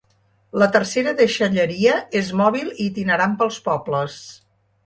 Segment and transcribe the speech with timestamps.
[0.61, 4.21] La tercera deixalleria és mòbil i itinerant pels pobles.